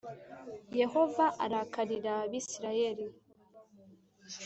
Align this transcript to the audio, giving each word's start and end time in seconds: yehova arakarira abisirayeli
yehova 0.79 1.25
arakarira 1.45 2.11
abisirayeli 2.25 3.05